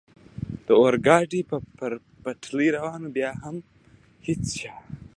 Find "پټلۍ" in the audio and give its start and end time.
2.23-2.67